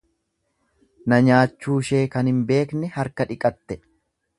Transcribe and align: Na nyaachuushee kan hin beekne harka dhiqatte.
Na 1.13 1.19
nyaachuushee 1.29 2.03
kan 2.17 2.33
hin 2.33 2.43
beekne 2.51 2.95
harka 2.99 3.33
dhiqatte. 3.35 3.81